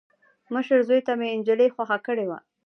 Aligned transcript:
مشر 0.53 0.79
زوي 0.87 0.99
ته 1.07 1.13
مې 1.19 1.27
انجلۍ 1.35 1.67
خوښه 1.75 1.97
کړې 2.07 2.25
وه. 2.29 2.39